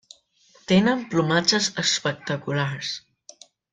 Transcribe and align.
Tenen 0.71 1.03
plomatges 1.11 1.69
espectaculars. 1.83 2.95